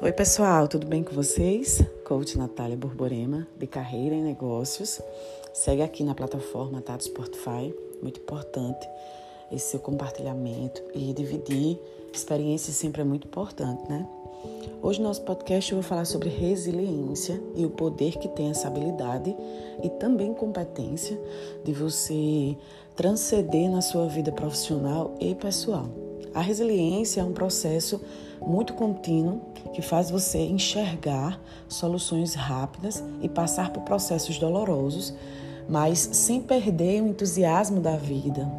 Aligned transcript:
Oi, 0.00 0.12
pessoal, 0.12 0.68
tudo 0.68 0.86
bem 0.86 1.02
com 1.02 1.12
vocês? 1.12 1.82
Coach 2.04 2.38
Natália 2.38 2.76
Borborema, 2.76 3.48
de 3.56 3.66
Carreira 3.66 4.14
em 4.14 4.22
Negócios. 4.22 5.00
Segue 5.52 5.82
aqui 5.82 6.04
na 6.04 6.14
plataforma 6.14 6.80
tá, 6.80 6.96
do 6.96 7.02
Spotify, 7.02 7.74
muito 8.00 8.20
importante 8.20 8.88
esse 9.50 9.70
seu 9.70 9.80
compartilhamento 9.80 10.80
e 10.94 11.12
dividir 11.12 11.80
experiências 12.12 12.76
sempre 12.76 13.02
é 13.02 13.04
muito 13.04 13.26
importante, 13.26 13.88
né? 13.88 14.06
Hoje 14.80 15.00
no 15.00 15.08
nosso 15.08 15.22
podcast 15.22 15.72
eu 15.72 15.80
vou 15.80 15.88
falar 15.88 16.04
sobre 16.04 16.28
resiliência 16.28 17.42
e 17.56 17.66
o 17.66 17.70
poder 17.70 18.16
que 18.18 18.28
tem 18.28 18.50
essa 18.50 18.68
habilidade 18.68 19.34
e 19.82 19.88
também 19.90 20.32
competência 20.32 21.20
de 21.64 21.72
você 21.72 22.56
transcender 22.94 23.68
na 23.68 23.80
sua 23.80 24.06
vida 24.06 24.30
profissional 24.30 25.16
e 25.18 25.34
pessoal. 25.34 26.07
A 26.34 26.40
resiliência 26.40 27.20
é 27.20 27.24
um 27.24 27.32
processo 27.32 28.00
muito 28.40 28.74
contínuo 28.74 29.40
que 29.72 29.82
faz 29.82 30.10
você 30.10 30.38
enxergar 30.38 31.40
soluções 31.68 32.34
rápidas 32.34 33.02
e 33.20 33.28
passar 33.28 33.70
por 33.70 33.82
processos 33.82 34.38
dolorosos, 34.38 35.14
mas 35.68 35.98
sem 36.12 36.40
perder 36.40 37.02
o 37.02 37.08
entusiasmo 37.08 37.80
da 37.80 37.96
vida, 37.96 38.50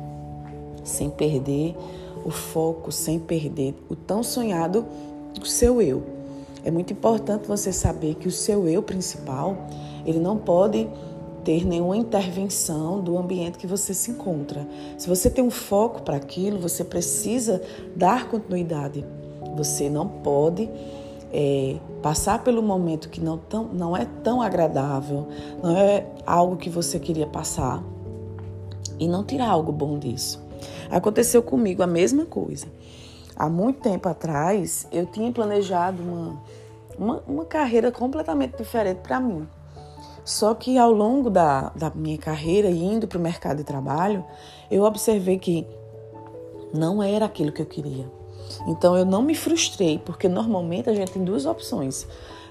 sem 0.83 1.09
perder 1.09 1.75
o 2.25 2.29
foco, 2.29 2.91
sem 2.91 3.19
perder 3.19 3.75
o 3.89 3.95
tão 3.95 4.21
sonhado 4.21 4.85
o 5.41 5.45
seu 5.45 5.81
eu. 5.81 6.03
É 6.63 6.69
muito 6.69 6.91
importante 6.91 7.47
você 7.47 7.71
saber 7.71 8.15
que 8.15 8.27
o 8.27 8.31
seu 8.31 8.67
eu 8.67 8.83
principal, 8.83 9.57
ele 10.05 10.19
não 10.19 10.37
pode 10.37 10.87
ter 11.43 11.65
nenhuma 11.65 11.97
intervenção 11.97 13.01
do 13.01 13.17
ambiente 13.17 13.57
que 13.57 13.67
você 13.67 13.93
se 13.93 14.11
encontra. 14.11 14.67
Se 14.97 15.07
você 15.07 15.29
tem 15.29 15.43
um 15.43 15.51
foco 15.51 16.01
para 16.01 16.17
aquilo, 16.17 16.59
você 16.59 16.83
precisa 16.83 17.61
dar 17.95 18.29
continuidade. 18.29 19.05
Você 19.55 19.89
não 19.89 20.07
pode 20.07 20.69
é, 21.31 21.77
passar 22.01 22.43
pelo 22.43 22.61
momento 22.61 23.09
que 23.09 23.21
não, 23.21 23.37
tão, 23.37 23.65
não 23.65 23.95
é 23.95 24.05
tão 24.23 24.41
agradável, 24.41 25.27
não 25.61 25.75
é 25.75 26.05
algo 26.25 26.57
que 26.57 26.69
você 26.69 26.99
queria 26.99 27.27
passar 27.27 27.83
e 28.99 29.07
não 29.07 29.23
tirar 29.23 29.49
algo 29.49 29.71
bom 29.71 29.97
disso. 29.97 30.43
Aconteceu 30.89 31.41
comigo 31.41 31.81
a 31.81 31.87
mesma 31.87 32.25
coisa. 32.25 32.67
Há 33.35 33.47
muito 33.47 33.79
tempo 33.79 34.09
atrás, 34.09 34.87
eu 34.91 35.05
tinha 35.05 35.31
planejado 35.31 36.03
uma, 36.03 36.41
uma, 36.97 37.23
uma 37.25 37.45
carreira 37.45 37.91
completamente 37.91 38.57
diferente 38.57 38.97
para 38.97 39.19
mim. 39.19 39.47
Só 40.23 40.53
que 40.53 40.77
ao 40.77 40.91
longo 40.91 41.29
da, 41.29 41.69
da 41.69 41.91
minha 41.93 42.17
carreira, 42.17 42.69
indo 42.69 43.07
para 43.07 43.17
o 43.17 43.21
mercado 43.21 43.57
de 43.57 43.63
trabalho, 43.63 44.23
eu 44.69 44.83
observei 44.83 45.39
que 45.39 45.65
não 46.73 47.01
era 47.01 47.25
aquilo 47.25 47.51
que 47.51 47.61
eu 47.61 47.65
queria. 47.65 48.09
Então 48.67 48.97
eu 48.97 49.05
não 49.05 49.21
me 49.21 49.35
frustrei, 49.35 49.99
porque 49.99 50.27
normalmente 50.27 50.89
a 50.89 50.93
gente 50.93 51.11
tem 51.11 51.23
duas 51.23 51.45
opções, 51.45 52.07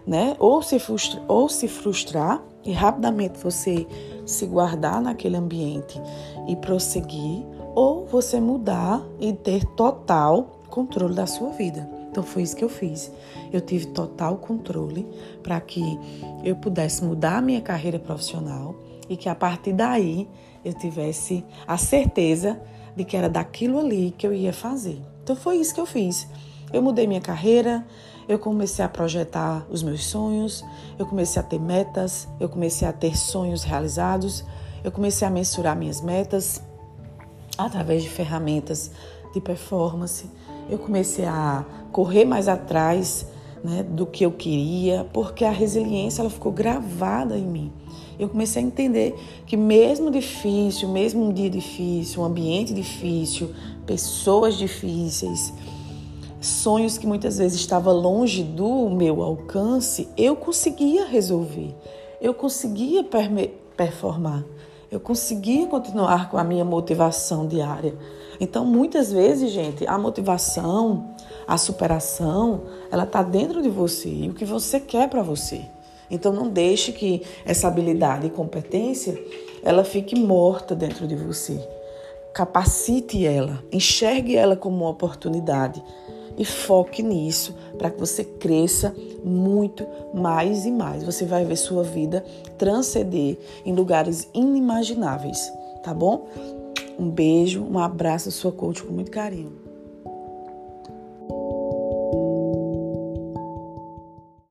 né? 0.06 0.36
Ou 0.38 0.62
se, 0.62 0.78
frustra, 0.78 1.22
ou 1.28 1.48
se 1.48 1.68
frustrar 1.68 2.42
e 2.64 2.72
rapidamente 2.72 3.38
você 3.38 3.86
se 4.26 4.46
guardar 4.46 5.00
naquele 5.00 5.36
ambiente 5.36 6.00
e 6.46 6.56
prosseguir, 6.56 7.44
ou 7.74 8.06
você 8.06 8.40
mudar 8.40 9.02
e 9.20 9.32
ter 9.32 9.64
total 9.64 10.60
controle 10.68 11.14
da 11.14 11.26
sua 11.26 11.50
vida. 11.50 11.97
Então 12.18 12.26
foi 12.26 12.42
isso 12.42 12.56
que 12.56 12.64
eu 12.64 12.68
fiz. 12.68 13.12
Eu 13.52 13.60
tive 13.60 13.86
total 13.86 14.38
controle 14.38 15.06
para 15.40 15.60
que 15.60 15.96
eu 16.42 16.56
pudesse 16.56 17.04
mudar 17.04 17.36
a 17.36 17.40
minha 17.40 17.60
carreira 17.60 17.96
profissional 17.96 18.74
e 19.08 19.16
que 19.16 19.28
a 19.28 19.36
partir 19.36 19.72
daí 19.72 20.28
eu 20.64 20.74
tivesse 20.74 21.44
a 21.64 21.78
certeza 21.78 22.60
de 22.96 23.04
que 23.04 23.16
era 23.16 23.28
daquilo 23.28 23.78
ali 23.78 24.12
que 24.18 24.26
eu 24.26 24.34
ia 24.34 24.52
fazer. 24.52 25.00
Então 25.22 25.36
foi 25.36 25.58
isso 25.58 25.72
que 25.72 25.80
eu 25.80 25.86
fiz. 25.86 26.26
Eu 26.72 26.82
mudei 26.82 27.06
minha 27.06 27.20
carreira, 27.20 27.86
eu 28.28 28.36
comecei 28.36 28.84
a 28.84 28.88
projetar 28.88 29.64
os 29.70 29.84
meus 29.84 30.04
sonhos, 30.04 30.64
eu 30.98 31.06
comecei 31.06 31.40
a 31.40 31.44
ter 31.44 31.60
metas, 31.60 32.26
eu 32.40 32.48
comecei 32.48 32.88
a 32.88 32.92
ter 32.92 33.16
sonhos 33.16 33.62
realizados, 33.62 34.44
eu 34.82 34.90
comecei 34.90 35.28
a 35.28 35.30
mensurar 35.30 35.76
minhas 35.76 36.00
metas 36.00 36.60
através 37.56 38.02
de 38.02 38.10
ferramentas 38.10 38.90
de 39.32 39.40
performance. 39.40 40.28
Eu 40.68 40.78
comecei 40.78 41.24
a 41.24 41.64
correr 41.92 42.24
mais 42.24 42.48
atrás 42.48 43.26
né, 43.62 43.82
do 43.82 44.06
que 44.06 44.24
eu 44.24 44.32
queria, 44.32 45.06
porque 45.12 45.44
a 45.44 45.50
resiliência 45.50 46.22
ela 46.22 46.30
ficou 46.30 46.52
gravada 46.52 47.36
em 47.36 47.46
mim. 47.46 47.72
Eu 48.18 48.28
comecei 48.28 48.62
a 48.62 48.66
entender 48.66 49.14
que 49.46 49.56
mesmo 49.56 50.10
difícil, 50.10 50.88
mesmo 50.88 51.24
um 51.24 51.32
dia 51.32 51.48
difícil, 51.48 52.22
um 52.22 52.24
ambiente 52.24 52.74
difícil, 52.74 53.50
pessoas 53.86 54.56
difíceis, 54.56 55.52
sonhos 56.40 56.98
que 56.98 57.06
muitas 57.06 57.38
vezes 57.38 57.58
estavam 57.60 57.94
longe 57.94 58.42
do 58.42 58.90
meu 58.90 59.22
alcance, 59.22 60.08
eu 60.16 60.34
conseguia 60.34 61.06
resolver, 61.06 61.74
eu 62.20 62.34
conseguia 62.34 63.04
performar, 63.76 64.44
eu 64.90 64.98
conseguia 64.98 65.66
continuar 65.66 66.30
com 66.30 66.38
a 66.38 66.44
minha 66.44 66.64
motivação 66.64 67.46
diária. 67.46 67.94
Então, 68.40 68.64
muitas 68.64 69.12
vezes, 69.12 69.50
gente, 69.50 69.86
a 69.86 69.98
motivação, 69.98 71.14
a 71.46 71.58
superação, 71.58 72.62
ela 72.90 73.04
está 73.04 73.22
dentro 73.22 73.60
de 73.60 73.68
você 73.68 74.08
e 74.08 74.30
o 74.30 74.34
que 74.34 74.44
você 74.44 74.80
quer 74.80 75.08
para 75.08 75.22
você. 75.22 75.62
Então, 76.10 76.32
não 76.32 76.48
deixe 76.48 76.92
que 76.92 77.22
essa 77.44 77.68
habilidade 77.68 78.26
e 78.26 78.30
competência 78.30 79.18
ela 79.62 79.84
fique 79.84 80.18
morta 80.18 80.74
dentro 80.74 81.06
de 81.06 81.16
você. 81.16 81.58
Capacite 82.32 83.26
ela, 83.26 83.62
enxergue 83.72 84.36
ela 84.36 84.56
como 84.56 84.76
uma 84.76 84.90
oportunidade 84.90 85.82
e 86.38 86.44
foque 86.44 87.02
nisso 87.02 87.54
para 87.76 87.90
que 87.90 87.98
você 87.98 88.24
cresça 88.24 88.94
muito 89.24 89.86
mais 90.14 90.64
e 90.64 90.70
mais. 90.70 91.02
Você 91.02 91.24
vai 91.24 91.44
ver 91.44 91.56
sua 91.56 91.82
vida 91.82 92.24
transcender 92.56 93.36
em 93.66 93.74
lugares 93.74 94.28
inimagináveis, 94.32 95.52
tá 95.82 95.92
bom? 95.92 96.28
Um 96.98 97.10
beijo, 97.10 97.62
um 97.62 97.78
abraço, 97.78 98.30
sua 98.30 98.52
coach 98.52 98.82
com 98.82 98.92
muito 98.92 99.10
carinho. 99.10 99.67